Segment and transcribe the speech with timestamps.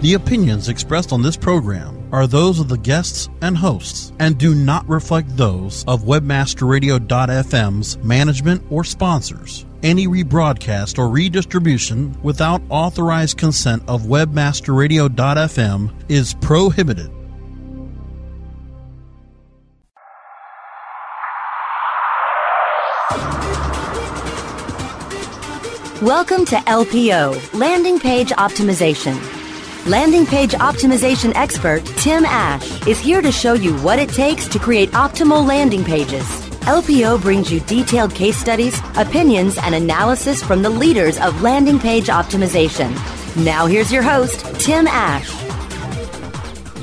[0.00, 4.54] The opinions expressed on this program are those of the guests and hosts and do
[4.54, 9.66] not reflect those of webmasterradio.fm's management or sponsors.
[9.82, 17.10] Any rebroadcast or redistribution without authorized consent of webmasterradio.fm is prohibited.
[26.00, 29.37] Welcome to LPO, Landing Page Optimization.
[29.88, 34.58] Landing Page Optimization expert Tim Ash is here to show you what it takes to
[34.58, 36.26] create optimal landing pages.
[36.66, 42.08] LPO brings you detailed case studies, opinions, and analysis from the leaders of landing page
[42.08, 42.90] optimization.
[43.42, 45.32] Now, here's your host, Tim Ash.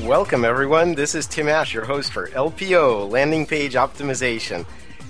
[0.03, 0.95] Welcome, everyone.
[0.95, 4.65] This is Tim Ash, your host for LPO, Landing Page Optimization.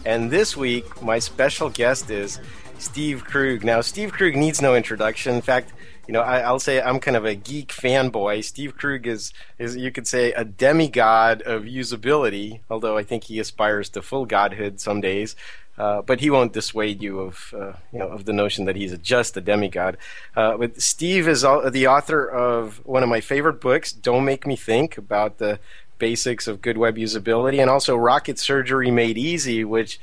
[0.05, 2.41] And this week, my special guest is
[2.77, 3.63] Steve Krug.
[3.63, 5.33] Now, Steve Krug needs no introduction.
[5.33, 5.71] In fact,
[6.07, 8.43] you know, I, will say I'm kind of a geek fanboy.
[8.43, 13.39] Steve Krug is, is, you could say, a demigod of usability, although I think he
[13.39, 15.35] aspires to full godhood some days.
[15.77, 18.97] Uh, but he won't dissuade you of, uh, you know, of the notion that he's
[18.99, 19.97] just a demigod.
[20.35, 24.47] Uh, but Steve is all, the author of one of my favorite books, Don't Make
[24.47, 25.59] Me Think, about the
[25.97, 29.99] basics of good web usability, and also Rocket Surgery Made Easy, which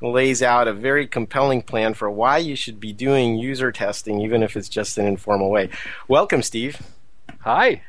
[0.00, 4.42] lays out a very compelling plan for why you should be doing user testing, even
[4.42, 5.70] if it's just an informal way.
[6.08, 6.80] Welcome, Steve.
[7.40, 7.82] Hi.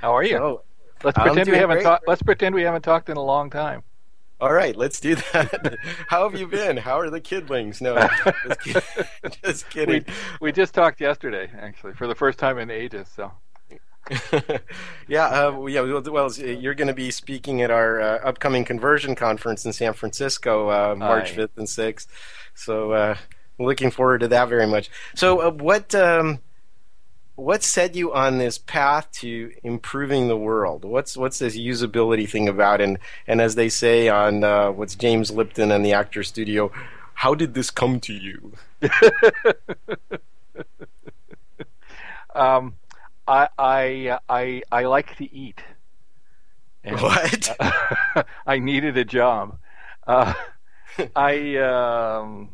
[0.00, 0.36] How are you?
[0.36, 0.62] So,
[1.02, 2.06] let's pretend we haven't talked.
[2.06, 3.82] Let's pretend we haven't talked in a long time.
[4.40, 5.78] All right, let's do that.
[6.08, 6.76] How have you been?
[6.76, 7.80] How are the kidlings?
[7.80, 7.96] No,
[8.46, 8.82] just, kidding.
[9.44, 10.04] just kidding.
[10.40, 13.08] We, we just talked yesterday, actually, for the first time in ages.
[13.14, 13.32] So
[15.08, 15.80] yeah, uh, yeah.
[15.80, 20.68] Well, you're going to be speaking at our uh, upcoming conversion conference in San Francisco,
[20.68, 21.36] uh, March Aye.
[21.36, 22.06] 5th and 6th.
[22.54, 23.16] So, uh,
[23.58, 24.90] looking forward to that very much.
[25.14, 26.40] So, uh, what um,
[27.36, 30.84] what set you on this path to improving the world?
[30.84, 32.80] What's what's this usability thing about?
[32.80, 36.70] And and as they say on uh, what's James Lipton and the Actor Studio,
[37.14, 38.52] how did this come to you?
[42.34, 42.74] um
[43.26, 45.60] I I I, I like to eat.
[46.82, 47.56] And, what?
[47.58, 49.58] Uh, I needed a job.
[50.06, 50.34] Uh,
[51.16, 52.50] I um,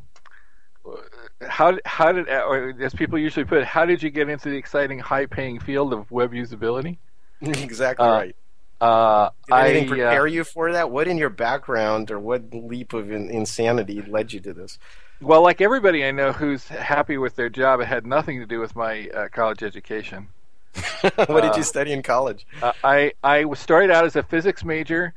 [1.47, 4.57] how how did or as people usually put it, how did you get into the
[4.57, 6.99] exciting, high-paying field of web usability?
[7.41, 8.37] exactly uh, right.
[8.81, 10.91] Uh, did anything I, uh, prepare you for that?
[10.91, 14.79] What in your background or what leap of in, insanity led you to this?
[15.21, 18.59] Well, like everybody I know who's happy with their job, it had nothing to do
[18.59, 20.29] with my uh, college education.
[21.01, 22.47] what did you uh, study in college?
[22.63, 25.15] Uh, I I started out as a physics major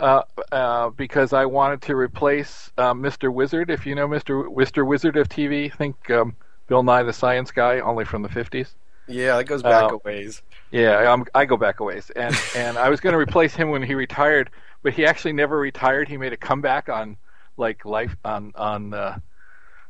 [0.00, 0.22] uh,
[0.52, 3.32] uh, because I wanted to replace uh, Mr.
[3.32, 3.70] Wizard.
[3.70, 4.44] If you know Mr.
[4.54, 4.86] Mr.
[4.86, 6.36] Wizard of TV, think um,
[6.66, 8.74] Bill Nye the Science Guy, only from the fifties.
[9.06, 10.42] Yeah, it goes back a ways.
[10.70, 13.70] Yeah, I'm, I go back a ways, and and I was going to replace him
[13.70, 14.50] when he retired,
[14.82, 16.08] but he actually never retired.
[16.08, 17.16] He made a comeback on
[17.56, 19.20] like life on on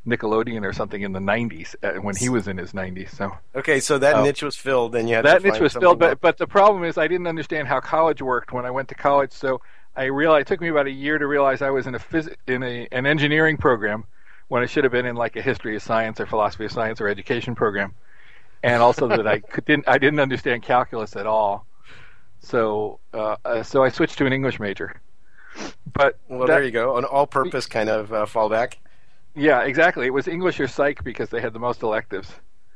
[0.06, 3.14] Nickelodeon or something in the 90s uh, when he was in his 90s.
[3.14, 5.98] So okay, so that uh, niche was filled, and you had that niche was filled.
[5.98, 8.94] But but the problem is, I didn't understand how college worked when I went to
[8.94, 9.32] college.
[9.32, 9.60] So
[9.96, 12.34] I realized it took me about a year to realize I was in a phys-
[12.46, 14.04] in a an engineering program
[14.48, 17.00] when I should have been in like a history of science or philosophy of science
[17.00, 17.94] or education program,
[18.62, 21.66] and also that I could, didn't I didn't understand calculus at all.
[22.40, 25.00] So uh, uh, so I switched to an English major.
[25.92, 28.74] But well, that, there you go, an all-purpose kind of uh, fallback.
[29.38, 30.06] Yeah, exactly.
[30.06, 32.30] It was English or Psych because they had the most electives.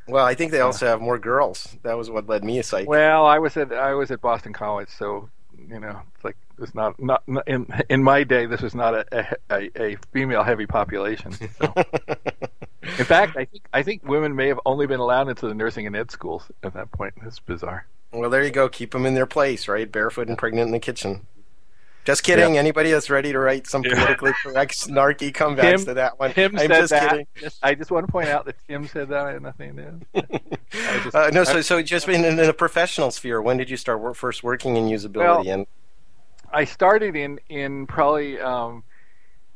[0.09, 1.77] Well, I think they also have more girls.
[1.83, 2.89] That was what led me to Psych.
[2.89, 5.29] Well, I was at I was at Boston College, so
[5.69, 8.47] you know, it's like it's not not, in in my day.
[8.47, 11.33] This was not a a, a female heavy population.
[11.33, 11.75] So.
[12.83, 15.87] in fact, I think I think women may have only been allowed into the nursing
[15.87, 17.15] and ed schools at that point.
[17.25, 17.87] It's bizarre.
[18.13, 18.69] Well, there you go.
[18.69, 19.91] Keep them in their place, right?
[19.91, 21.27] Barefoot and pregnant in the kitchen.
[22.05, 22.55] Just kidding.
[22.55, 22.61] Yeah.
[22.61, 26.33] Anybody that's ready to write some politically correct, snarky comebacks Tim, to that one.
[26.33, 27.11] Tim I'm just that.
[27.11, 27.27] kidding.
[27.63, 29.25] I just want to point out that Tim said that.
[29.25, 30.39] I had nothing to do.
[30.73, 34.01] Just, uh, no, so so just in, in a professional sphere, when did you start
[34.01, 35.17] work, first working in usability?
[35.17, 35.67] Well, and
[36.51, 38.83] I started in in probably um,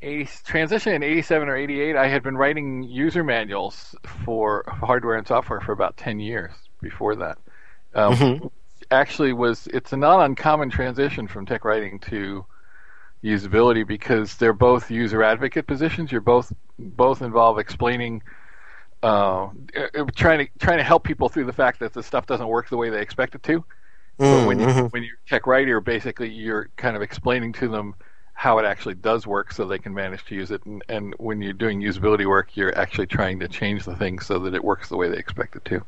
[0.01, 1.97] 80, transition in 87 or 88.
[1.97, 3.95] I had been writing user manuals
[4.25, 7.39] for hardware and software for about 10 years before that.
[7.95, 8.47] Um, mm-hmm
[8.91, 12.45] actually was it's a not uncommon transition from tech writing to
[13.25, 16.13] usability because they're both user advocate positions.
[16.13, 18.23] You're both both involve explaining,
[19.03, 22.49] uh, uh, trying to trying to help people through the fact that the stuff doesn't
[22.49, 23.65] work the way they expect it to.
[24.19, 24.87] Mm, when you mm-hmm.
[24.87, 27.95] when you're tech writer, basically you're kind of explaining to them
[28.33, 30.65] how it actually does work so they can manage to use it.
[30.67, 34.39] And, and when you're doing usability work, you're actually trying to change the thing so
[34.41, 35.83] that it works the way they expect it to.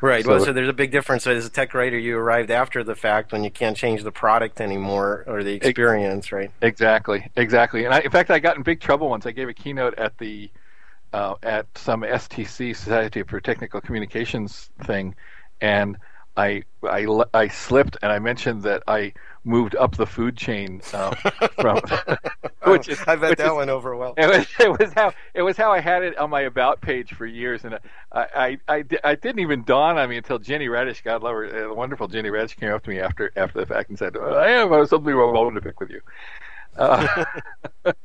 [0.00, 0.24] Right.
[0.24, 1.24] So, well, so there's a big difference.
[1.24, 4.12] So as a tech writer, you arrived after the fact when you can't change the
[4.12, 6.50] product anymore or the experience, right?
[6.60, 7.30] Exactly.
[7.36, 7.84] Exactly.
[7.84, 9.26] And I, in fact, I got in big trouble once.
[9.26, 10.50] I gave a keynote at the
[11.12, 15.14] uh, at some STC Society for Technical Communications thing,
[15.60, 15.96] and
[16.36, 19.12] I, I I slipped and I mentioned that I
[19.44, 21.14] moved up the food chain uh,
[21.60, 21.80] from.
[22.64, 24.14] which is, I bet that is, went over well.
[24.16, 27.12] It was, it was, how it was how I had it on my about page
[27.12, 27.78] for years, and
[28.12, 31.50] I I, I, I didn't even dawn on me until Ginny Redish, God love her,
[31.50, 34.16] the uh, wonderful Ginny Redish, came up to me after after the fact and said,
[34.16, 36.00] "I have something wrong to pick with you."
[36.76, 37.24] Uh,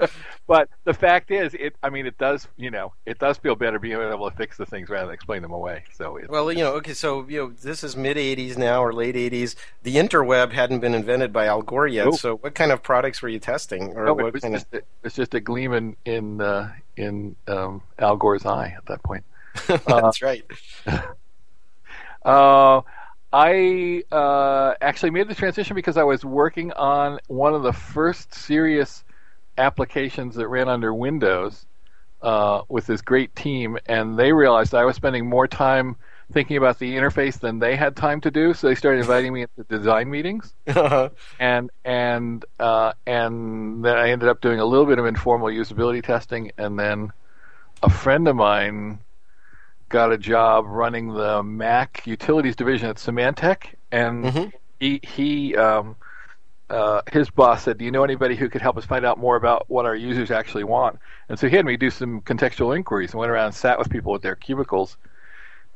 [0.48, 1.76] but the fact is, it.
[1.82, 2.48] I mean, it does.
[2.58, 5.42] You know, it does feel better being able to fix the things rather than explain
[5.42, 5.84] them away.
[5.94, 9.16] So, well, you know, okay, so you know, this is mid '80s now or late
[9.16, 9.56] '80s.
[9.84, 12.14] The interweb hadn't been invented by Al Gore yet.
[12.16, 14.68] So, what kind of products were you testing, or no, what it was kind just,
[14.68, 14.80] of?
[14.80, 19.02] It was just a gleam in in uh, in um, Al Gore's eye at that
[19.04, 19.24] point.
[19.68, 20.44] That's uh, right.
[22.24, 22.82] Uh,
[23.40, 28.34] I uh, actually made the transition because I was working on one of the first
[28.34, 29.04] serious
[29.60, 31.68] applications that ran under Windows
[32.24, 35.98] uh, with this great team, and they realized I was spending more time
[36.34, 38.56] thinking about the interface than they had time to do.
[38.56, 41.10] So they started inviting me into design meetings, uh-huh.
[41.40, 46.04] and and uh, and then I ended up doing a little bit of informal usability
[46.04, 47.12] testing, and then
[47.84, 48.98] a friend of mine
[49.90, 54.50] got a job running the Mac utilities division at Symantec, and mm-hmm.
[54.80, 55.96] he he um,
[56.70, 59.36] uh, his boss said, "Do you know anybody who could help us find out more
[59.36, 61.00] about what our users actually want?"
[61.30, 63.90] And so he had me do some contextual inquiries and went around and sat with
[63.90, 64.98] people at their cubicles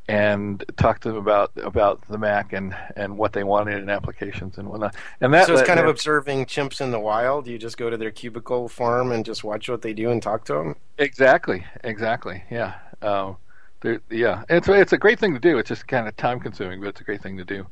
[0.07, 4.57] and talked to them about about the Mac and, and what they wanted in applications
[4.57, 4.95] and whatnot.
[5.21, 7.47] And that so it's kind of observing chimps in the wild.
[7.47, 10.43] You just go to their cubicle farm and just watch what they do and talk
[10.45, 10.75] to them.
[10.97, 12.43] Exactly, exactly.
[12.51, 12.73] Yeah.
[13.01, 13.37] Um,
[13.81, 15.57] there, yeah, it's it's a great thing to do.
[15.57, 17.65] It's just kind of time consuming, but it's a great thing to do.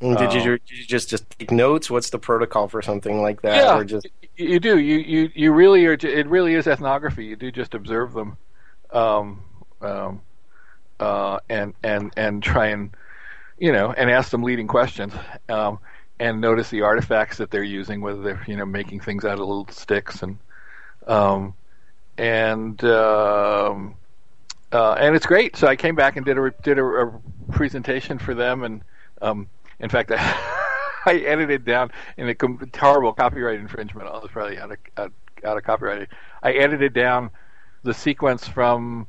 [0.00, 1.90] did, um, you, did you just just take notes?
[1.90, 3.56] What's the protocol for something like that?
[3.56, 4.06] Yeah, or just...
[4.36, 4.78] you do.
[4.78, 5.94] You, you you really are.
[5.94, 7.26] It really is ethnography.
[7.26, 8.36] You do just observe them,
[8.92, 9.42] um,
[9.80, 10.20] um,
[11.00, 12.90] uh, and and and try and
[13.58, 15.12] you know and ask them leading questions,
[15.48, 15.80] um,
[16.20, 19.40] and notice the artifacts that they're using, whether they're you know making things out of
[19.40, 20.38] little sticks and
[21.08, 21.54] um,
[22.16, 23.96] and um,
[24.72, 25.56] uh, and it's great.
[25.56, 27.20] So I came back and did a did a, a
[27.50, 28.82] presentation for them, and
[29.22, 29.48] um,
[29.80, 30.16] in fact, I,
[31.06, 34.08] I edited down in a com- horrible copyright infringement.
[34.08, 35.12] I was probably out of out,
[35.44, 36.08] out of copyright.
[36.42, 37.30] I edited down
[37.82, 39.06] the sequence from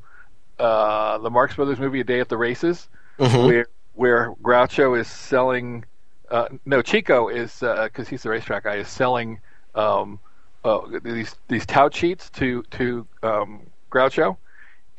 [0.59, 3.47] uh, the Marx Brothers movie, A Day at the Races, mm-hmm.
[3.47, 5.85] where where Groucho is selling.
[6.29, 9.39] Uh, no, Chico is because uh, he's the racetrack guy is selling
[9.75, 10.19] um,
[10.63, 13.61] uh, these these tout sheets to to um,
[13.91, 14.37] Groucho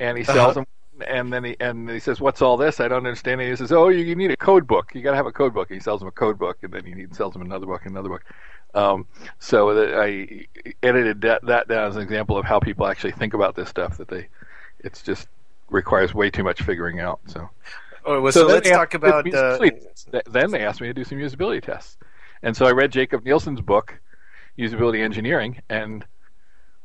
[0.01, 0.53] and he sells uh-huh.
[0.53, 0.65] them.
[1.07, 2.79] And then he and he says, "What's all this?
[2.79, 4.91] I don't understand." And he says, "Oh, you, you need a code book.
[4.93, 6.71] You got to have a code book." And he sells him a code book, and
[6.71, 8.23] then he sells him another book, another book.
[8.75, 9.07] Um,
[9.39, 10.45] so that I
[10.83, 13.97] edited that, that down as an example of how people actually think about this stuff.
[13.97, 14.27] That they,
[14.79, 15.27] it's just
[15.69, 17.19] requires way too much figuring out.
[17.25, 17.49] So,
[18.05, 19.33] oh, well, so, so let's talk about.
[19.33, 19.57] Uh...
[20.29, 21.97] Then they asked me to do some usability tests,
[22.43, 23.99] and so I read Jakob Nielsen's book,
[24.59, 26.05] Usability Engineering, and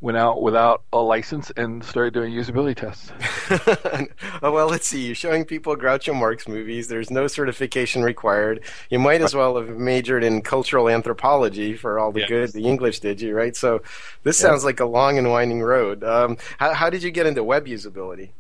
[0.00, 3.10] went out without a license and started doing usability tests.
[4.42, 5.06] oh, well, let's see.
[5.06, 6.88] You're showing people Groucho Marx movies.
[6.88, 8.60] There's no certification required.
[8.90, 12.28] You might as well have majored in cultural anthropology for all the yes.
[12.28, 13.56] good the English did you, right?
[13.56, 13.82] So
[14.22, 16.04] this sounds like a long and winding road.
[16.04, 18.30] Um, how, how, did you get into web usability?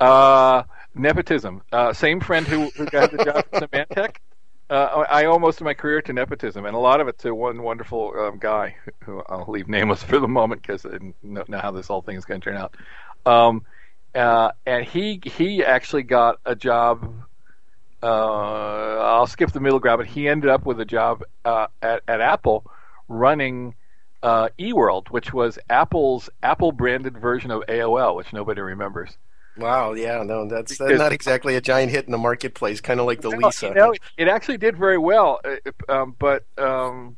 [0.00, 1.62] Uh, nepotism.
[1.70, 4.16] Uh, same friend who, who got the job at Symantec
[4.70, 7.34] uh, I owe most of my career to nepotism, and a lot of it to
[7.34, 11.58] one wonderful um, guy who I'll leave nameless for the moment because I don't know
[11.58, 12.74] how this whole thing is going to turn out.
[13.26, 13.64] Um,
[14.14, 17.12] uh, and he he actually got a job.
[18.02, 22.02] Uh, I'll skip the middle ground, but he ended up with a job uh, at
[22.06, 22.64] at Apple,
[23.08, 23.74] running
[24.22, 29.16] uh, eWorld, which was Apple's Apple branded version of AOL, which nobody remembers.
[29.56, 33.06] Wow, yeah, no, that's, that's not exactly a giant hit in the marketplace, kind of
[33.06, 33.68] like the no, Lisa.
[33.68, 37.16] You know, it actually did very well, uh, um, but um,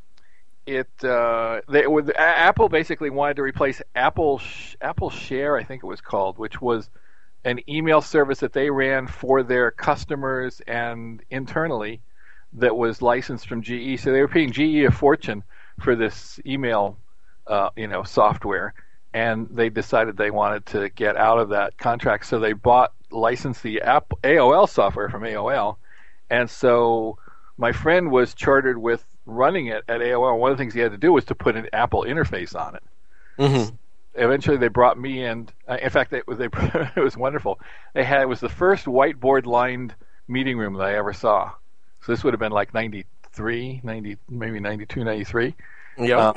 [0.66, 4.40] it uh, they, with, Apple basically wanted to replace Apple
[4.82, 6.90] Apple Share, I think it was called, which was
[7.44, 12.00] an email service that they ran for their customers and internally
[12.52, 14.00] that was licensed from GE.
[14.00, 15.44] So they were paying GE a fortune
[15.80, 16.98] for this email,
[17.46, 18.74] uh, you know, software
[19.16, 23.62] and they decided they wanted to get out of that contract, so they bought licensed
[23.62, 25.76] the app AOL software from AOL,
[26.28, 27.16] and so
[27.56, 30.38] my friend was chartered with running it at AOL.
[30.38, 32.74] One of the things he had to do was to put an Apple interface on
[32.74, 32.82] it.
[33.38, 33.74] Mm-hmm.
[34.16, 35.48] Eventually, they brought me, in.
[35.66, 36.48] uh, in fact, it was, they,
[36.94, 37.58] it was wonderful.
[37.94, 39.94] They had it was the first whiteboard lined
[40.28, 41.52] meeting room that I ever saw.
[42.02, 45.54] So this would have been like 93, 90, maybe 92, 93.
[45.96, 46.18] Yeah.
[46.18, 46.32] Uh,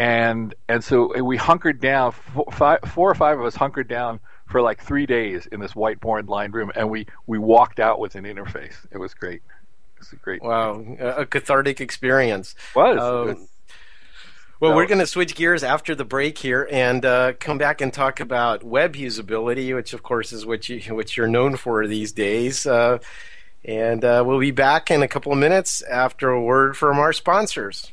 [0.00, 2.12] and and so we hunkered down.
[2.12, 5.74] Four, five, four or five of us hunkered down for like three days in this
[5.74, 8.74] whiteboard lined room, and we we walked out with an interface.
[8.90, 9.42] It was great.
[9.96, 10.42] It was a great.
[10.42, 12.54] Wow, a cathartic experience.
[12.74, 12.98] Was.
[12.98, 13.48] Um,
[14.58, 17.92] well, we're going to switch gears after the break here and uh, come back and
[17.92, 22.12] talk about web usability, which of course is what you what you're known for these
[22.12, 22.66] days.
[22.66, 22.98] Uh,
[23.66, 27.12] and uh, we'll be back in a couple of minutes after a word from our
[27.12, 27.92] sponsors.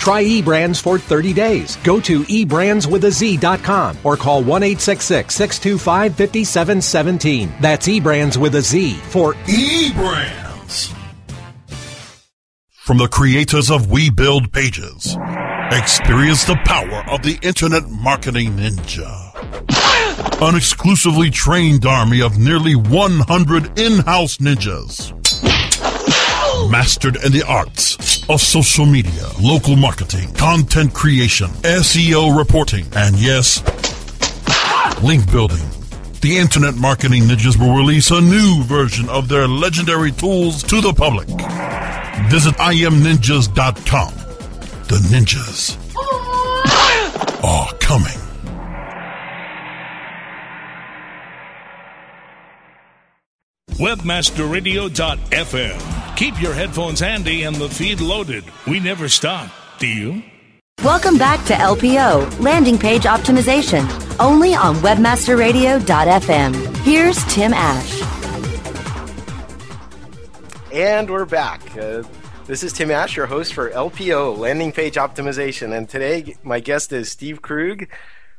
[0.00, 1.76] Try eBrands for 30 days.
[1.84, 7.52] Go to eBrandsWithAZ.com or call 1 625 5717.
[7.60, 10.96] That's eBrands with a Z for eBrands.
[12.70, 15.18] From the creators of We Build Pages,
[15.70, 19.28] experience the power of the Internet Marketing Ninja.
[20.40, 25.12] An exclusively trained army of nearly 100 in-house ninjas
[26.68, 33.62] mastered in the arts of social media, local marketing, content creation, SEO reporting, and yes,
[35.02, 35.64] link building.
[36.20, 40.92] The Internet Marketing Ninjas will release a new version of their legendary tools to the
[40.92, 41.28] public.
[42.30, 44.14] Visit imninjas.com.
[44.88, 45.78] The ninjas
[47.42, 48.20] are coming.
[53.80, 55.99] webmasterradio.fm.
[56.20, 58.44] Keep your headphones handy and the feed loaded.
[58.66, 60.22] We never stop, do you?
[60.84, 63.88] Welcome back to LPO, Landing Page Optimization,
[64.20, 66.76] only on webmasterradio.fm.
[66.82, 68.02] Here's Tim Ash.
[70.70, 71.74] And we're back.
[71.74, 72.02] Uh,
[72.46, 75.74] this is Tim Ash, your host for LPO, Landing Page Optimization.
[75.74, 77.88] And today, my guest is Steve Krug,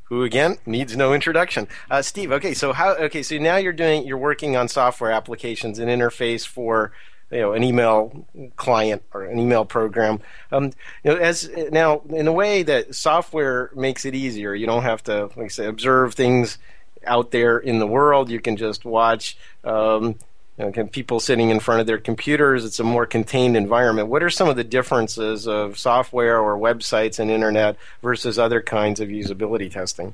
[0.03, 1.67] who again needs no introduction.
[1.89, 2.93] Uh, Steve, okay, so how?
[2.97, 6.91] Okay, so now you're doing, you're working on software applications and interface for
[7.31, 10.19] you know an email client or an email program.
[10.51, 10.65] Um,
[11.03, 14.53] you know, as now in a way that software makes it easier.
[14.53, 16.57] You don't have to, like say, observe things
[17.05, 18.29] out there in the world.
[18.29, 19.38] You can just watch.
[19.63, 20.15] Um,
[20.57, 22.65] you know, people sitting in front of their computers.
[22.65, 24.09] It's a more contained environment.
[24.09, 29.00] What are some of the differences of software or websites and internet versus other kinds
[29.00, 30.13] of usability testing?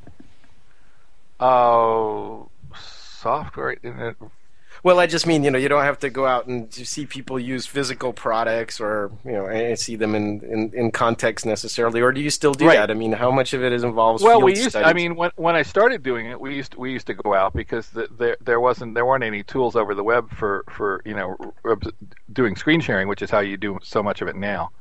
[1.40, 3.76] Oh, uh, software.
[4.84, 7.40] Well, I just mean you know you don't have to go out and see people
[7.40, 12.12] use physical products or you know and see them in, in, in context necessarily, or
[12.12, 12.76] do you still do right.
[12.78, 12.92] that?
[12.92, 14.24] I mean, how much of it is involves?
[14.24, 14.72] Well, we used.
[14.72, 14.88] Studies?
[14.88, 17.34] I mean, when when I started doing it, we used to, we used to go
[17.34, 21.02] out because the, there there wasn't there weren't any tools over the web for for
[21.06, 21.38] you know
[22.32, 24.72] doing screen sharing, which is how you do so much of it now.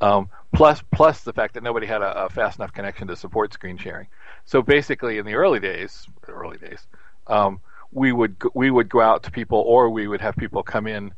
[0.00, 3.52] Um, plus plus the fact that nobody had a, a, fast enough connection to support
[3.52, 4.08] screen sharing.
[4.44, 6.86] So basically, in the early days, early days.
[7.28, 7.60] Um,
[7.92, 11.12] we would we would go out to people, or we would have people come in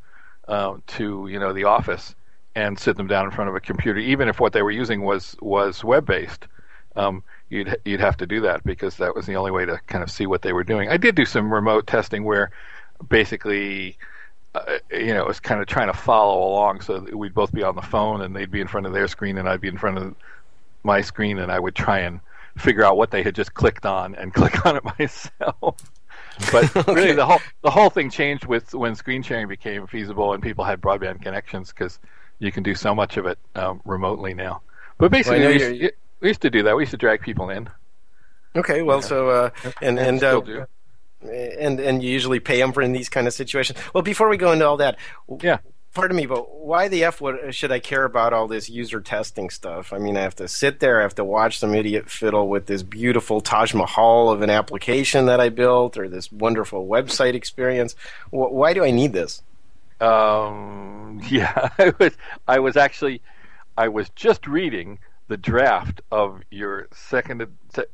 [0.49, 2.15] uh, to you know the office
[2.55, 5.03] and sit them down in front of a computer, even if what they were using
[5.03, 6.47] was was web based.
[6.97, 10.03] Um, you'd you'd have to do that because that was the only way to kind
[10.03, 10.89] of see what they were doing.
[10.89, 12.51] I did do some remote testing where
[13.09, 13.97] basically.
[14.57, 17.65] Uh, you know, it was kind of trying to follow along, so we'd both be
[17.65, 19.77] on the phone, and they'd be in front of their screen, and I'd be in
[19.77, 20.15] front of
[20.85, 22.21] my screen, and I would try and
[22.57, 25.77] figure out what they had just clicked on and click on it myself.
[26.53, 26.95] But okay.
[26.95, 30.65] really, the whole the whole thing changed with when screen sharing became feasible and people
[30.65, 31.99] had broadband connections because
[32.39, 34.61] you can do so much of it um, remotely now.
[34.99, 36.77] But basically, well, we, used, we, used, to do that.
[36.77, 37.69] We used to drag people in.
[38.57, 39.07] Okay, well, Yeah.
[39.07, 39.51] so uh,
[39.83, 40.67] and and Still uh, do.
[41.31, 43.79] and and you usually pay them for in these kind of situations.
[43.93, 44.97] Well, before we go into all that,
[45.41, 45.59] Yeah.
[45.95, 49.49] Pardon me, but why the f would, should I care about all this user testing
[49.49, 49.93] stuff?
[49.93, 52.67] I mean, I have to sit there, I have to watch some idiot fiddle with
[52.67, 57.95] this beautiful Taj Mahal of an application that I built, or this wonderful website experience.
[58.31, 59.43] Wh- why do I need this?
[60.01, 62.13] Um, yeah, I was.
[62.49, 63.23] I was actually.
[63.77, 64.99] I was just reading
[65.29, 67.47] the draft of your second.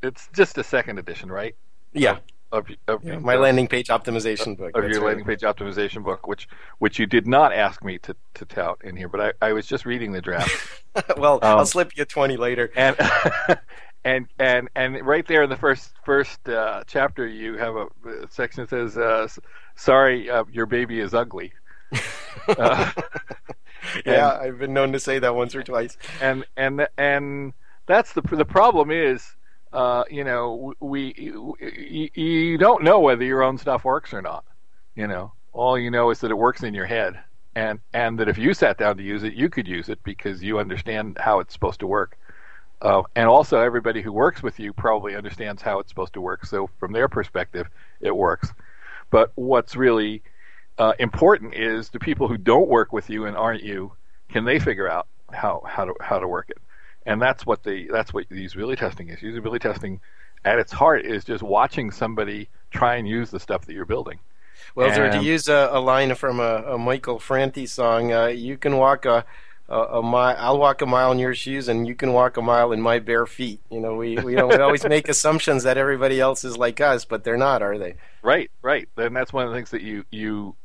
[0.03, 1.55] It's just a second edition, right?
[1.93, 2.19] Yeah,
[2.51, 4.75] Of, of yeah, my landing page optimization book.
[4.75, 5.07] of that's your right.
[5.07, 8.97] landing page optimization book, which which you did not ask me to, to tout in
[8.97, 10.51] here, but I, I was just reading the draft.
[11.17, 12.71] well, I'll Um, slip you twenty later.
[12.75, 12.95] and
[14.03, 17.85] and and and right there in the first first uh, chapter, you have a,
[18.23, 19.27] a section that says, uh,
[19.75, 21.53] "Sorry, uh, your baby is ugly."
[22.57, 22.91] uh,
[24.05, 25.97] yeah, I've been known to say that once or twice.
[26.19, 27.53] and and and
[27.85, 29.23] that's the the problem is,
[29.73, 34.43] uh, you know, we you, you don't know whether your own stuff works or not.
[34.95, 37.19] You know, all you know is that it works in your head,
[37.55, 40.43] and and that if you sat down to use it, you could use it because
[40.43, 42.17] you understand how it's supposed to work.
[42.81, 46.45] Uh, and also, everybody who works with you probably understands how it's supposed to work.
[46.45, 47.67] So, from their perspective,
[48.01, 48.51] it works.
[49.11, 50.23] But what's really
[50.77, 53.91] uh, important is the people who don't work with you and aren't you,
[54.29, 56.57] can they figure out how how to how to work it?
[57.05, 59.19] And that's what the that's what usability testing is.
[59.19, 59.99] Usability testing,
[60.45, 64.19] at its heart, is just watching somebody try and use the stuff that you're building.
[64.75, 68.57] Well, sir, to use a, a line from a, a Michael Franti song, uh, you
[68.57, 69.25] can walk a,
[69.67, 70.35] a, a mile.
[70.37, 72.99] I'll walk a mile in your shoes, and you can walk a mile in my
[72.99, 73.59] bare feet.
[73.69, 77.03] You know, we we, don't, we always make assumptions that everybody else is like us,
[77.03, 77.95] but they're not, are they?
[78.21, 78.87] Right, right.
[78.97, 80.55] And that's one of the things that you you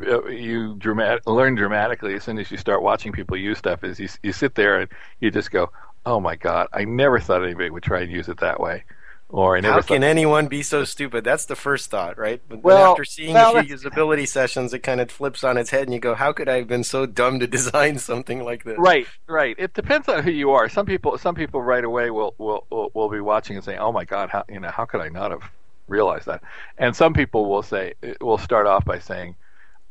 [0.00, 3.84] you dramat- learn dramatically as soon as you start watching people use stuff.
[3.84, 5.70] Is you you sit there and you just go,
[6.06, 8.84] "Oh my God, I never thought anybody would try and use it that way,"
[9.28, 11.24] or "I never How thought." can anyone be so stupid?
[11.24, 12.40] That's the first thought, right?
[12.48, 15.70] But Well, after seeing well, a few usability sessions, it kind of flips on its
[15.70, 18.64] head, and you go, "How could I have been so dumb to design something like
[18.64, 19.54] this?" Right, right.
[19.58, 20.68] It depends on who you are.
[20.68, 23.92] Some people, some people right away will will will, will be watching and saying, "Oh
[23.92, 25.42] my God, how you know how could I not have
[25.86, 26.42] realized that?"
[26.78, 29.41] And some people will say, will start off by saying, uh,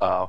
[0.01, 0.27] uh,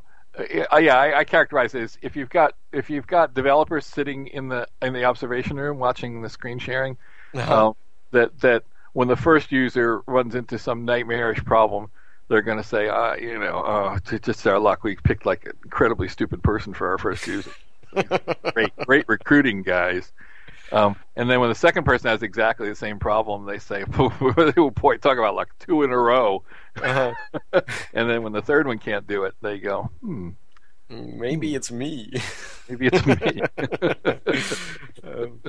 [0.79, 4.49] "Yeah, I, I characterize it as if you've got if you've got developers sitting in
[4.49, 6.97] the in the observation room watching the screen sharing,
[7.35, 7.63] Uh-huh.
[7.69, 7.75] um,
[8.13, 11.91] that that when the first user runs into some nightmarish problem."
[12.29, 15.45] They're going to say, uh, you know, uh, to just our luck, we picked like
[15.45, 17.53] an incredibly stupid person for our first user
[18.55, 20.13] great, great recruiting guys.
[20.73, 24.97] Um, and then when the second person has exactly the same problem, they say, "Boy,
[24.99, 26.45] talk about like two in a row."
[26.81, 27.13] Uh-huh.
[27.95, 30.31] and then when the third one can't do it, they go, "Hmm,
[30.89, 32.13] Maybe it's me.
[32.69, 33.43] maybe it's me."
[35.05, 35.41] Um,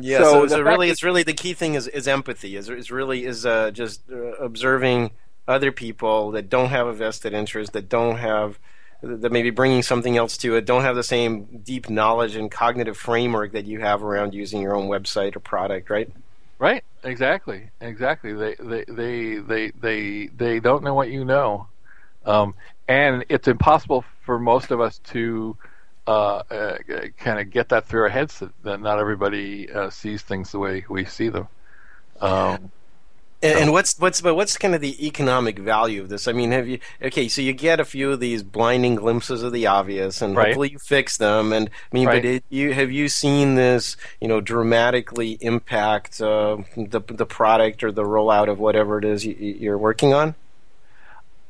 [0.00, 2.56] yeah, So so, so really, that- it's really the key thing is, is empathy.
[2.56, 5.12] Is is really is uh, just uh, observing
[5.46, 8.58] other people that don't have a vested interest, that don't have
[9.02, 12.96] that maybe bringing something else to it, don't have the same deep knowledge and cognitive
[12.98, 16.10] framework that you have around using your own website or product, right?
[16.58, 16.84] Right?
[17.04, 17.70] Exactly.
[17.80, 18.32] Exactly.
[18.32, 21.68] They they they they they, they don't know what you know,
[22.24, 22.54] um,
[22.88, 25.56] and it's impossible for most of us to.
[26.06, 26.78] Uh, uh,
[27.18, 30.58] kind of get that through our heads that, that not everybody uh, sees things the
[30.58, 31.46] way we see them.
[32.18, 32.72] Um,
[33.42, 36.26] And, and what's what's but what's kind of the economic value of this?
[36.26, 37.28] I mean, have you okay?
[37.28, 40.48] So you get a few of these blinding glimpses of the obvious, and Right.
[40.48, 41.52] hopefully you fix them.
[41.52, 42.22] And I mean, Right.
[42.22, 43.96] but it, you have you seen this?
[44.20, 49.24] You know, dramatically impact uh, the the product or the rollout of whatever it is
[49.24, 50.34] you, you're working on.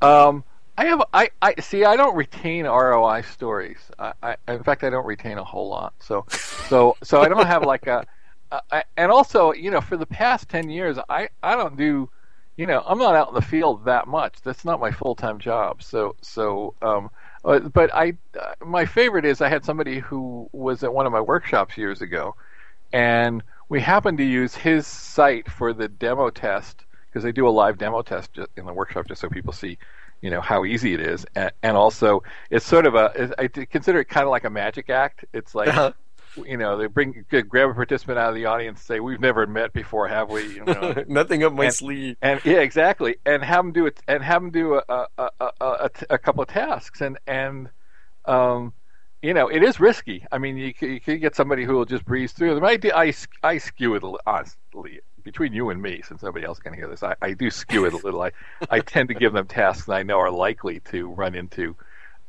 [0.01, 0.45] Um,
[0.77, 1.85] I have I, I see.
[1.85, 3.79] I don't retain ROI stories.
[3.99, 5.95] I, I in fact I don't retain a whole lot.
[6.01, 6.27] So
[6.63, 8.07] so so I don't have like a.
[8.51, 12.11] Uh, and also, you know, for the past ten years, I I don't do.
[12.57, 14.41] You know, I'm not out in the field that much.
[14.43, 15.83] That's not my full time job.
[15.83, 16.75] So so.
[16.83, 17.11] Um,
[17.45, 21.13] uh, but I, uh, my favorite is I had somebody who was at one of
[21.13, 22.35] my workshops years ago,
[22.93, 27.51] and we happened to use his site for the demo test because they do a
[27.51, 29.79] live demo test in the workshop just so people see,
[30.21, 34.01] you know, how easy it is, and, and also it's sort of a I consider
[34.01, 35.25] it kind of like a magic act.
[35.33, 35.95] It's like.
[36.37, 39.73] You know, they bring grab a participant out of the audience, say, "We've never met
[39.73, 42.17] before, have we?" You know, Nothing up my And- sleeve.
[42.23, 45.51] and yeah, exactly, and have them do it, and have them do a a, a,
[45.61, 47.71] a, a, couple of tasks, and and
[48.27, 48.73] um,
[49.23, 50.25] you know, it is risky.
[50.31, 52.65] I mean, you could, you could get somebody who will just breeze through them.
[52.65, 53.13] I do- I,
[53.43, 57.03] I skew it honestly between you and me, since nobody else can hear this.
[57.03, 58.23] I, I do skew it a little.
[58.23, 58.31] I
[58.71, 61.75] I tend to give them tasks that I know are likely to run into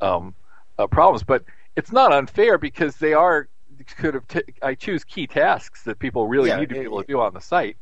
[0.01, 0.33] um,
[0.77, 1.43] uh, problems, but
[1.75, 3.47] it's not unfair because they are
[3.85, 4.27] could have.
[4.27, 7.19] T- I choose key tasks that people really Yeah, need to be able to do
[7.21, 7.77] on the site,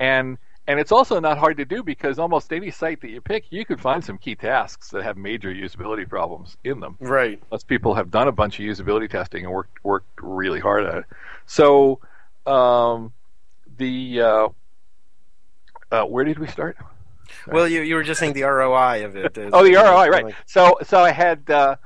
[0.00, 3.46] and and it's also not hard to do because almost any site that you pick,
[3.50, 6.98] you could find some key tasks that have major usability problems in them.
[7.00, 7.40] Right.
[7.50, 10.94] Unless people have done a bunch of usability testing and worked worked really hard at
[10.98, 11.04] it.
[11.46, 12.00] So,
[12.46, 13.12] um,
[13.78, 14.48] the uh,
[15.90, 16.76] uh, where did we start?
[17.46, 19.36] Well, you you were just saying the ROI of it.
[19.52, 20.34] oh, the ROI, right?
[20.46, 21.76] So so I had uh,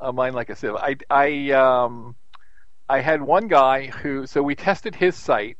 [0.00, 2.14] uh, mine, like I said, I I um,
[2.88, 5.58] I had one guy who so we tested his site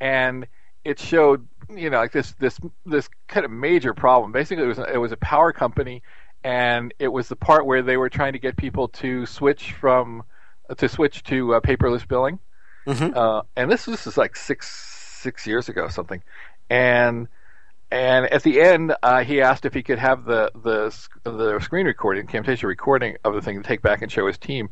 [0.00, 0.46] and
[0.84, 4.32] it showed you know like this this this kind of major problem.
[4.32, 6.02] Basically, it was it was a power company,
[6.44, 10.22] and it was the part where they were trying to get people to switch from
[10.76, 12.38] to switch to uh, paperless billing.
[12.86, 13.16] Mm-hmm.
[13.16, 16.22] Uh, and this this is like six six years ago something,
[16.70, 17.26] and
[17.90, 21.86] and at the end uh, he asked if he could have the the the screen
[21.86, 24.68] recording, Camtasia recording of the thing to take back and show his team.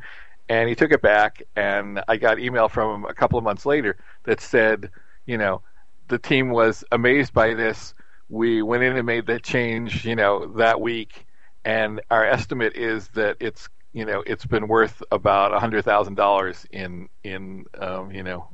[0.48, 3.64] And he took it back, and I got email from him a couple of months
[3.64, 4.90] later that said,
[5.26, 5.62] you know,
[6.09, 7.94] the team was amazed by this.
[8.28, 11.26] We went in and made that change, you know, that week,
[11.64, 16.16] and our estimate is that it's, you know, it's been worth about a hundred thousand
[16.16, 18.48] dollars in in um, you know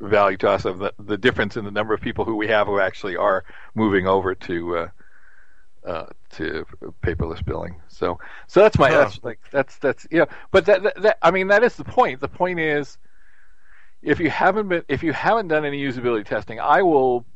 [0.00, 2.66] value to us of the the difference in the number of people who we have
[2.66, 4.76] who actually are moving over to.
[4.78, 4.88] Uh,
[5.84, 6.66] uh, to
[7.02, 7.80] paperless billing.
[7.88, 10.24] So, so that's my that's like that's that's yeah.
[10.50, 12.20] But that, that that I mean that is the point.
[12.20, 12.98] The point is,
[14.02, 17.26] if you haven't been if you haven't done any usability testing, I will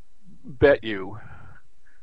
[0.44, 1.18] bet you,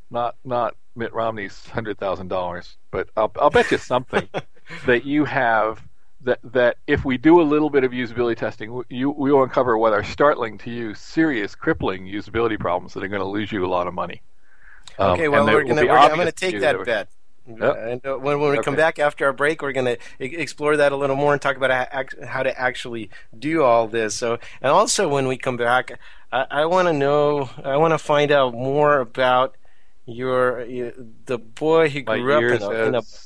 [0.09, 4.27] not not Mitt Romney's hundred thousand dollars, but I'll I'll bet you something
[4.85, 5.81] that you have
[6.21, 9.77] that that if we do a little bit of usability testing, you we will uncover
[9.77, 13.65] what are startling to you serious crippling usability problems that are going to lose you
[13.65, 14.21] a lot of money.
[14.97, 17.09] Um, Okay, well, we're gonna, we're, I'm going to take that were- bet.
[17.47, 17.77] Yep.
[17.77, 20.91] And uh, when, when we come back after our break, we're going to explore that
[20.91, 21.89] a little more and talk about
[22.23, 24.15] how, to actually do all this.
[24.15, 25.91] So, and also when we come back,
[26.31, 29.57] I, I want to know, I want to find out more about
[30.07, 30.91] your, uh,
[31.25, 33.24] the boy who My grew up in a, in a as-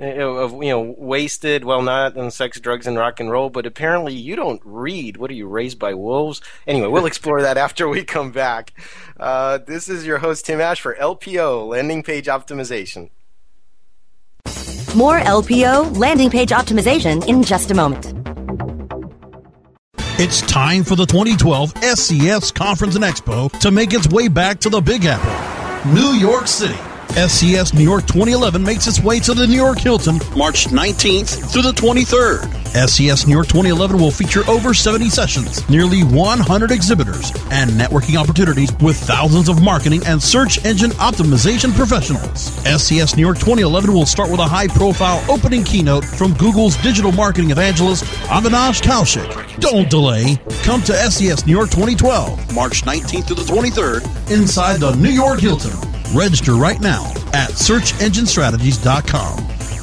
[0.00, 4.14] of you know wasted well not on sex drugs and rock and roll but apparently
[4.14, 8.04] you don't read what are you raised by wolves anyway we'll explore that after we
[8.04, 8.72] come back
[9.18, 13.10] uh, this is your host tim ash for lpo landing page optimization
[14.94, 18.06] More LPO landing page optimization in just a moment.
[20.18, 24.70] It's time for the 2012 SES Conference and Expo to make its way back to
[24.70, 26.87] the Big Apple, New York City.
[27.16, 31.62] SES New York 2011 makes its way to the New York Hilton March 19th through
[31.62, 32.58] the 23rd.
[32.88, 38.70] SES New York 2011 will feature over 70 sessions, nearly 100 exhibitors, and networking opportunities
[38.80, 42.52] with thousands of marketing and search engine optimization professionals.
[42.64, 47.10] SES New York 2011 will start with a high profile opening keynote from Google's digital
[47.10, 49.58] marketing evangelist, Avinash Kaushik.
[49.60, 50.36] Don't delay.
[50.62, 55.40] Come to SES New York 2012, March 19th to the 23rd, inside the New York
[55.40, 55.97] Hilton.
[56.14, 59.36] Register right now at searchenginestrategies.com.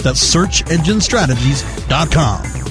[0.03, 2.65] That's searchenginestrategies.com.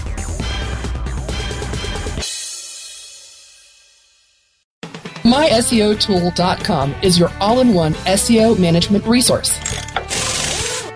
[5.25, 9.59] MySEOtool.com is your all in one SEO management resource.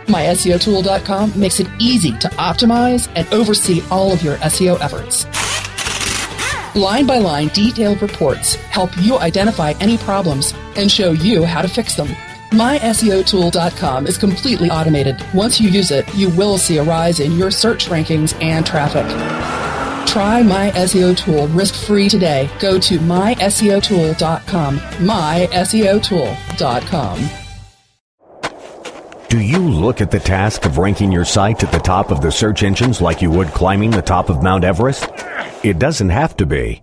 [0.07, 5.25] MySEOtool.com makes it easy to optimize and oversee all of your SEO efforts.
[6.77, 11.69] Line by line, detailed reports help you identify any problems and show you how to
[11.69, 12.09] fix them.
[12.51, 15.23] MySEOtool.com is completely automated.
[15.35, 19.07] Once you use it, you will see a rise in your search rankings and traffic.
[20.09, 22.49] Try My SEO Tool risk-free today.
[22.59, 24.79] Go to myseotool.com.
[24.79, 27.29] myseotool.com.
[29.29, 32.33] Do you look at the task of ranking your site at the top of the
[32.33, 35.07] search engines like you would climbing the top of Mount Everest?
[35.63, 36.83] It doesn't have to be.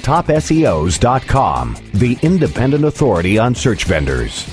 [0.00, 4.46] TopSEOs.com, the independent authority on search vendors.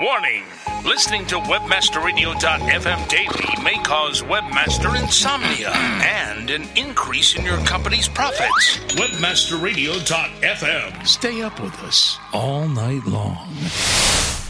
[0.00, 0.44] Warning!
[0.84, 8.78] Listening to WebmasterRadio.fm daily may cause webmaster insomnia and an increase in your company's profits.
[8.94, 11.06] WebmasterRadio.fm.
[11.06, 13.48] Stay up with us all night long.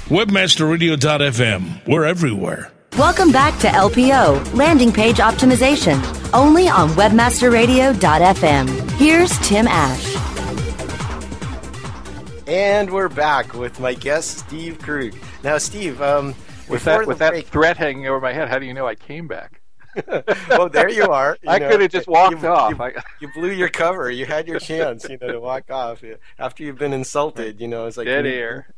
[0.09, 1.89] WebmasterRadio.fm.
[1.89, 2.73] We're everywhere.
[2.99, 6.03] Welcome back to LPO, landing page optimization,
[6.35, 8.91] only on webmasterradio.fm.
[8.99, 10.17] Here's Tim Ash.
[12.49, 15.15] And we're back with my guest, Steve Krug.
[15.45, 16.35] Now, Steve, um,
[16.69, 18.89] with that with the that break- threat hanging over my head, how do you know
[18.89, 19.58] I came back?
[20.49, 21.37] well, there you are.
[21.43, 22.73] you I could have just walked You- off.
[22.79, 24.11] You, you blew your cover.
[24.11, 26.03] You had your chance, you know, to walk off
[26.39, 27.61] after you've been insulted.
[27.61, 28.75] You know, it's like Dead Newt- air.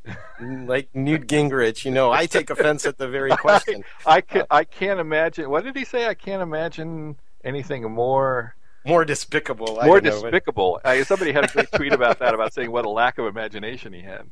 [0.66, 1.84] like Newt Gingrich.
[1.84, 3.84] You know, I take offense at the very question.
[4.06, 5.50] I can I can't imagine.
[5.50, 6.06] What did he say?
[6.06, 8.54] I can't imagine anything more
[8.84, 9.78] More despicable.
[9.80, 10.80] I more don't know, but- despicable.
[10.84, 13.92] Uh, somebody had a great tweet about that, about saying what a lack of imagination
[13.92, 14.30] he had.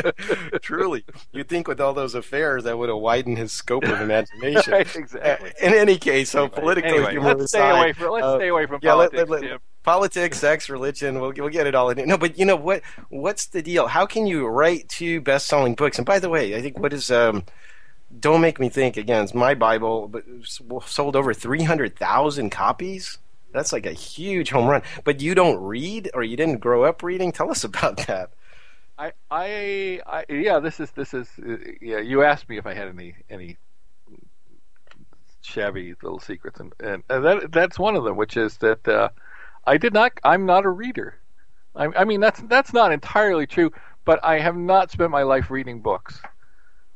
[0.62, 4.72] Truly, you'd think with all those affairs that would have widened his scope of imagination.
[4.72, 5.52] Right, exactly.
[5.62, 8.80] In any case, so politically anyway, let's stay away from- let's uh, stay away from
[8.82, 11.20] yeah, politics, let- let- politics, sex, religion.
[11.20, 12.08] We'll we'll get it all in.
[12.08, 12.82] No, but you know what?
[13.08, 13.86] What's the deal?
[13.86, 15.96] How can you write two best-selling books?
[15.98, 17.44] And by the way, I think what is um.
[18.20, 19.24] Don't make me think again.
[19.24, 20.22] It's my Bible, but
[20.86, 23.18] sold over three hundred thousand copies.
[23.56, 24.82] That's like a huge home run.
[25.04, 27.32] But you don't read, or you didn't grow up reading.
[27.32, 28.30] Tell us about that.
[28.98, 32.00] I, I, I, yeah, this is this is uh, yeah.
[32.00, 33.56] You asked me if I had any any
[35.40, 39.08] shabby little secrets, and, and, and that that's one of them, which is that uh,
[39.66, 40.12] I did not.
[40.22, 41.18] I'm not a reader.
[41.74, 43.70] I, I mean, that's that's not entirely true,
[44.04, 46.20] but I have not spent my life reading books.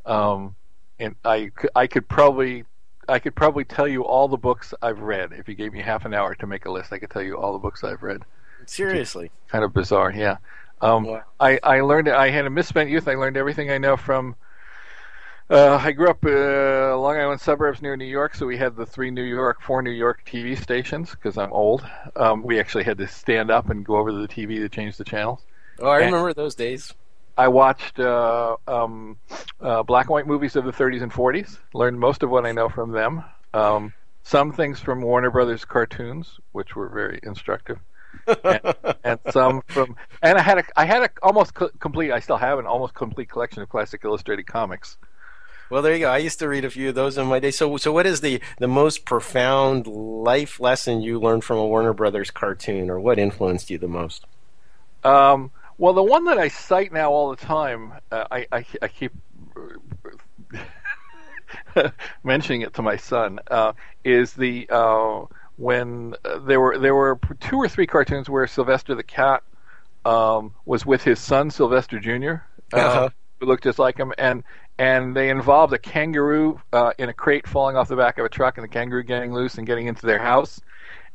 [0.05, 0.57] Um,
[0.99, 2.65] and I I could probably
[3.11, 6.05] I could probably tell you all the books I've read if you gave me half
[6.07, 6.93] an hour to make a list.
[6.93, 8.25] I could tell you all the books I've read.
[8.67, 9.31] Seriously.
[9.49, 10.39] Kind of bizarre, yeah.
[10.81, 13.09] Um, I, I learned I had a misspent youth.
[13.09, 14.37] I learned everything I know from.
[15.51, 18.87] Uh, I grew up uh, Long Island suburbs near New York, so we had the
[18.87, 21.85] three New York, four New York TV stations because I'm old.
[22.15, 24.97] Um, we actually had to stand up and go over to the TV to change
[24.97, 25.45] the channels.
[25.81, 26.95] Oh, I And remember those days.
[27.37, 29.17] I watched uh, um,
[29.61, 31.59] uh, black and white movies of the 30s and 40s.
[31.75, 33.25] Learned most of what I know from them.
[33.55, 37.79] Um, some things from Warner Brothers cartoons, which were very instructive,
[38.45, 39.97] and, and some from.
[40.23, 42.13] And I had a I had a almost co- complete.
[42.13, 44.99] I still have an almost complete collection of classic illustrated comics.
[45.71, 46.11] Well, there you go.
[46.11, 47.53] I used to read a few of those in my day.
[47.53, 51.93] So, so what is the the most profound life lesson you learned from a Warner
[51.93, 54.27] Brothers cartoon, or what influenced you the most?
[55.05, 58.89] Um, well, the one that I cite now all the time, uh, I, I, I
[58.89, 59.13] keep
[62.23, 63.73] mentioning it to my son, uh,
[64.05, 65.25] is the uh,
[65.57, 69.43] when uh, there were there were two or three cartoons where Sylvester the cat
[70.05, 72.43] um, was with his son Sylvester Jr.
[72.75, 73.11] Uh, Uh-huh.
[73.41, 74.45] who looked just like him, and
[74.79, 78.29] and they involved a kangaroo uh, in a crate falling off the back of a
[78.29, 80.61] truck, and the kangaroo getting loose and getting into their house,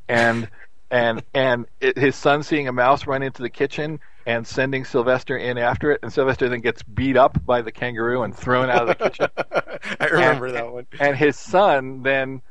[0.08, 0.50] and
[0.92, 5.38] and and it, his son seeing a mouse run into the kitchen and sending Sylvester
[5.38, 8.90] in after it, and Sylvester then gets beat up by the kangaroo and thrown out
[8.90, 9.30] of the kitchen.
[10.00, 10.88] I remember And- that one.
[11.00, 12.42] And his son then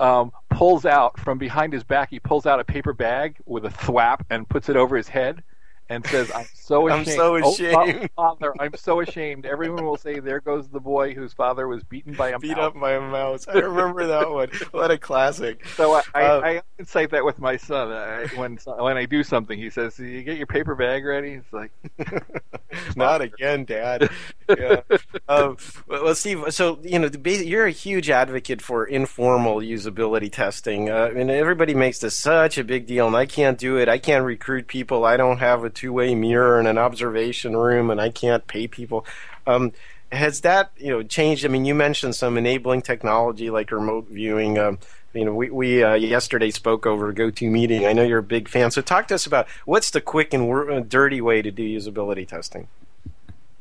[0.00, 2.10] um, pulls out from behind his back.
[2.10, 5.42] He pulls out a paper bag with a thwap and puts it over his head.
[5.90, 7.44] And says, "I'm so I'm ashamed.
[7.44, 9.46] Oh, father, I'm so ashamed.
[9.46, 12.58] Everyone will say, "There goes the boy whose father was beaten by a Beat mouse."
[12.74, 13.48] up by a mouse.
[13.48, 14.50] I remember that one.
[14.72, 15.66] What a classic.
[15.76, 16.40] So I, I, Uh,
[16.78, 17.90] I cite that with my son.
[17.92, 21.52] I, when when I do something, he says, "You get your paper bag ready." It's
[21.52, 21.72] like,
[22.96, 24.10] Not again, Dad.
[24.48, 24.80] Yeah.
[25.28, 26.44] um, well, Steve.
[26.50, 30.90] So you know, you're a huge advocate for informal usability testing.
[30.90, 33.88] Uh, and everybody makes this such a big deal, and I can't do it.
[33.88, 35.04] I can't recruit people.
[35.04, 39.06] I don't have a two-way mirror and an observation room, and I can't pay people.
[39.46, 39.72] Um,
[40.10, 41.44] has that you know changed?
[41.44, 44.58] I mean, you mentioned some enabling technology like remote viewing.
[44.58, 44.78] Um,
[45.14, 47.86] you know, we, we uh, yesterday spoke over GoToMeeting.
[47.88, 50.46] I know you're a big fan, so talk to us about what's the quick and
[50.46, 52.68] wor- uh, dirty way to do usability testing.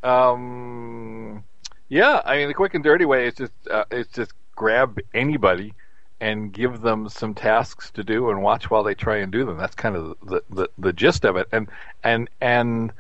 [0.04, 1.44] um,
[1.90, 2.22] yeah.
[2.26, 5.74] I mean, the quick and dirty way is just uh, is just grab anybody
[6.20, 9.58] and give them some tasks to do and watch while they try and do them.
[9.58, 11.48] That's kind of the the, the gist of it.
[11.52, 11.68] And
[12.04, 12.92] and and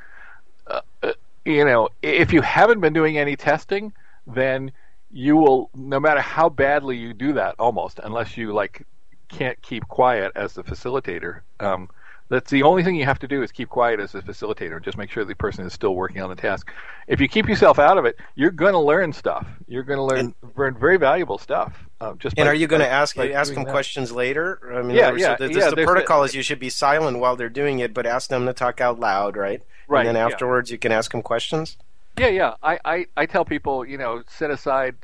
[0.67, 1.13] uh, uh,
[1.45, 3.93] you know, if you haven't been doing any testing,
[4.27, 4.71] then
[5.11, 8.85] you will, no matter how badly you do that, almost unless you like
[9.29, 11.41] can't keep quiet as the facilitator.
[11.59, 11.89] Um,
[12.29, 14.83] that's the only thing you have to do is keep quiet as a facilitator and
[14.83, 16.69] just make sure the person is still working on the task.
[17.07, 19.47] If you keep yourself out of it, you're going to learn stuff.
[19.67, 21.77] You're going to learn, learn very valuable stuff.
[22.01, 23.71] Uh, just And by- are you going to ask by ask them that.
[23.71, 24.59] questions later?
[24.73, 27.35] I mean, Yeah, so yeah, the, yeah, the protocol is you should be silent while
[27.35, 29.61] they're doing it, but ask them to talk out loud, right?
[29.87, 30.25] Right, And then yeah.
[30.33, 31.77] afterwards, you can ask them questions.
[32.19, 32.53] Yeah, yeah.
[32.61, 34.95] I, I, I tell people, you know, set aside,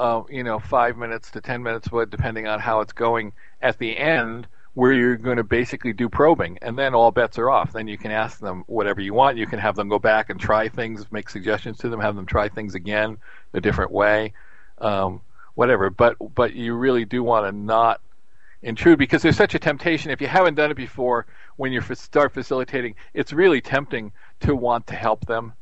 [0.00, 3.96] uh, you know, five minutes to ten minutes, depending on how it's going at the
[3.98, 7.72] end, where you're going to basically do probing, and then all bets are off.
[7.72, 9.36] Then you can ask them whatever you want.
[9.36, 12.26] You can have them go back and try things, make suggestions to them, have them
[12.26, 13.18] try things again
[13.52, 14.32] a different way,
[14.78, 15.20] um,
[15.54, 15.90] whatever.
[15.90, 18.00] But but you really do want to not
[18.62, 20.10] intrude because there's such a temptation.
[20.10, 24.86] If you haven't done it before, when you start facilitating, it's really tempting to want
[24.86, 25.52] to help them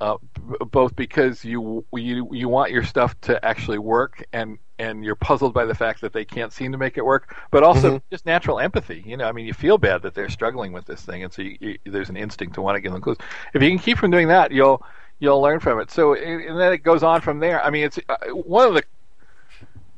[0.00, 5.04] uh, b- both because you you you want your stuff to actually work and and
[5.04, 7.92] you're puzzled by the fact that they can't seem to make it work, but also
[7.92, 8.02] Mhm.
[8.10, 9.02] just natural empathy.
[9.06, 11.42] You know, I mean, you feel bad that they're struggling with this thing, and so
[11.42, 13.16] you, you, there's an instinct to want to give them clues.
[13.54, 14.82] If you can keep from doing that, you'll
[15.18, 15.90] you'll learn from it.
[15.90, 17.62] So and and then it goes on from there.
[17.64, 18.82] I mean, it's uh, one of the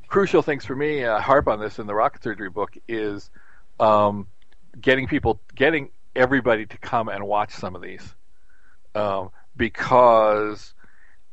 [0.06, 1.04] crucial things for me.
[1.04, 3.30] Uh, harp on this in the rocket surgery book is
[3.80, 4.28] um,
[4.80, 8.14] getting people, getting everybody to come and watch some of these,
[8.94, 10.74] um, because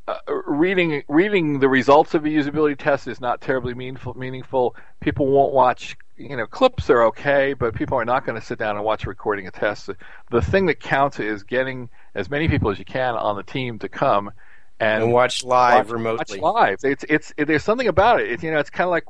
[0.08, 4.14] uh, reading reading the results of a usability test is not terribly meaningful.
[4.14, 4.76] Meaningful.
[5.00, 5.96] People won't watch.
[6.16, 9.04] You know, clips are okay, but people are not going to sit down and watch
[9.04, 9.90] a recording of tests.
[10.30, 13.78] The thing that counts is getting as many people as you can on the team
[13.80, 14.30] to come
[14.78, 16.40] and, And watch live watch- remotely.
[16.40, 16.78] Watch live.
[16.84, 18.30] It's it's it, there's something about it.
[18.30, 19.04] It's you know, it's kind of like,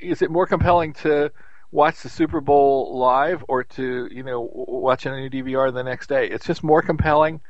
[0.00, 1.30] is it more compelling to
[1.70, 5.84] watch the Super Bowl live or to you know watch it on your DVR the
[5.84, 6.28] next day?
[6.28, 7.40] It's just more compelling.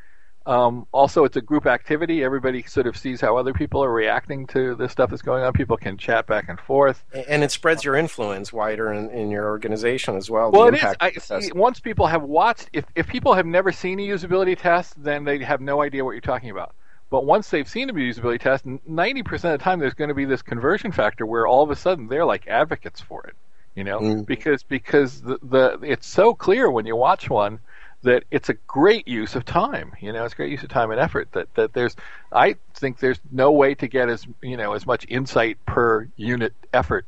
[0.47, 2.23] Um, also, it's a group activity.
[2.23, 5.53] Everybody sort of sees how other people are reacting to the stuff that's going on.
[5.53, 7.05] People can chat back and forth.
[7.29, 10.53] And it spreads your influence wider in, in your organization as well.
[10.53, 10.85] the Well, it is.
[11.01, 11.47] I, of the test.
[11.47, 15.25] see, once people have watched, if, if people have never seen a usability test, then
[15.25, 16.75] they have no idea what you're talking about.
[17.11, 20.25] But once they've seen a usability test, 90% of the time there's going to be
[20.25, 23.35] this conversion factor where all of a sudden they're like advocates for it,
[23.75, 24.27] you know, Mm.
[24.27, 27.61] because because the, the it's so clear when you watch one
[28.03, 29.93] that it's a great use of time.
[30.01, 31.29] You know, it's a great use of time and effort.
[31.33, 31.97] That that there's,
[32.33, 36.55] I think there's no way to get as you know as much insight per unit
[36.73, 37.07] effort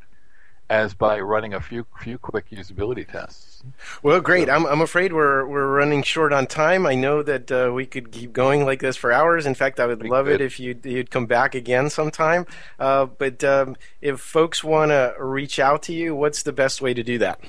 [0.71, 3.63] as by running a few few quick usability tests.
[4.03, 4.51] Well, great.
[4.51, 6.87] I'm, I'm afraid we're we're running short on time.
[6.87, 9.47] I know that uh, we could keep going like this for hours.
[9.47, 12.47] In fact, I would love it if you'd, you'd come back again sometime.
[12.79, 16.93] Uh, but um, if folks want to reach out to you, what's the best way
[16.95, 17.41] to do that?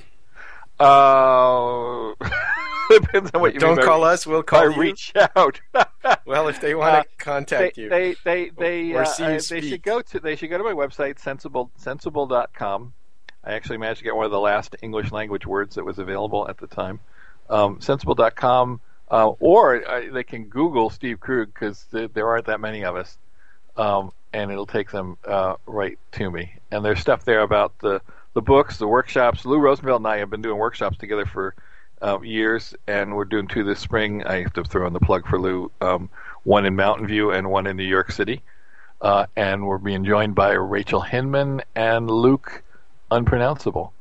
[0.79, 2.13] Uh,
[2.89, 4.25] depends on what you Don't call us.
[4.25, 4.79] We'll call you.
[4.79, 5.59] reach out.
[6.25, 9.23] Well, if they want to Uh, contact they, you, They they they, Or uh, see
[9.23, 12.93] you uh, they should go to they should go to my website sensible sensible.com.
[13.43, 16.47] I actually managed to get one of the last English language words that was available
[16.47, 16.99] at the time.
[17.49, 22.59] Um, sensible.com, uh, or uh, they can Google Steve Krug because th- there aren't that
[22.59, 23.17] many of us,
[23.75, 26.53] um, and it'll take them uh, right to me.
[26.71, 28.01] And there's stuff there about the
[28.39, 29.45] the books, the workshops.
[29.45, 31.55] Lou Rosenfeld and I have been doing workshops together for
[32.01, 34.23] uh, years, and we're doing two this spring.
[34.23, 35.69] I have to throw in the plug for Lou.
[35.81, 36.09] Um,
[36.43, 38.41] one in Mountain View and one in New York City.
[39.01, 42.63] Uh, and we're being joined by Rachel Hinman and Luke
[43.11, 43.91] Unpronounceable.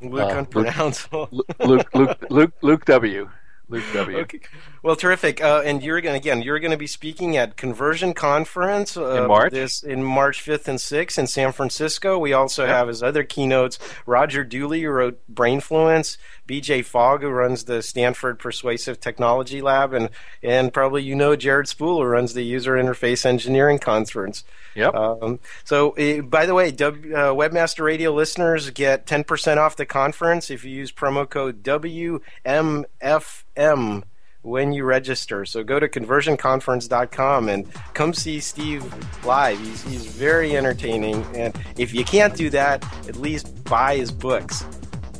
[0.00, 1.28] Luke uh, unpronounceable.
[1.30, 3.30] Luke, Luke, Luke, Luke, Luke W.
[3.68, 4.18] Luke W.
[4.18, 4.40] Okay.
[4.82, 5.42] Well, terrific.
[5.42, 6.40] Uh, and you're going again.
[6.40, 9.52] You're going to be speaking at Conversion Conference uh, In March?
[9.52, 12.18] This in March 5th and 6th in San Francisco.
[12.18, 16.16] We also have as other keynotes Roger Dooley, who wrote Brainfluence,
[16.48, 16.82] B.J.
[16.82, 20.08] Fogg, who runs the Stanford Persuasive Technology Lab, and
[20.42, 24.42] and probably you know Jared Spool, who runs the User Interface Engineering Conference.
[24.74, 24.94] Yep.
[24.94, 29.86] Um, so, uh, by the way, w, uh, Webmaster Radio listeners get 10% off the
[29.86, 34.02] conference if you use promo code WMFM
[34.42, 35.44] when you register.
[35.44, 38.84] So go to conversionconference.com and come see Steve
[39.24, 39.58] live.
[39.58, 41.24] He's, he's very entertaining.
[41.34, 44.64] And if you can't do that, at least buy his books.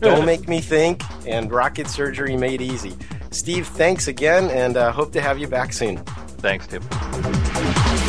[0.01, 2.97] Don't Make Me Think and Rocket Surgery Made Easy.
[3.31, 5.99] Steve, thanks again and uh, hope to have you back soon.
[6.39, 8.08] Thanks, Tim.